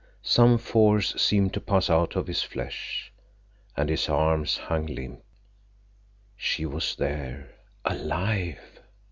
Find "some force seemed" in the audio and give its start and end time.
0.23-1.53